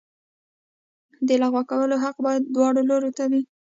د 1.27 1.29
لغوه 1.41 1.61
کولو 1.69 1.95
حق 2.03 2.17
باید 2.25 2.43
دواړو 2.55 2.81
لورو 2.89 3.09
ته 3.17 3.23
وي. 3.31 3.41